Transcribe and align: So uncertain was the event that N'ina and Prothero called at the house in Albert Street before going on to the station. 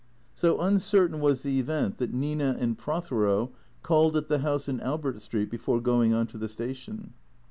So 0.33 0.59
uncertain 0.59 1.19
was 1.19 1.43
the 1.43 1.59
event 1.59 1.99
that 1.99 2.11
N'ina 2.11 2.57
and 2.59 2.75
Prothero 2.75 3.51
called 3.83 4.17
at 4.17 4.29
the 4.29 4.39
house 4.39 4.67
in 4.67 4.79
Albert 4.79 5.21
Street 5.21 5.51
before 5.51 5.79
going 5.79 6.11
on 6.11 6.25
to 6.25 6.39
the 6.39 6.49
station. 6.49 7.13